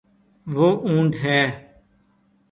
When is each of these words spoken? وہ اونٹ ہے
وہ 0.47 0.67
اونٹ 0.85 1.13
ہے 1.23 1.41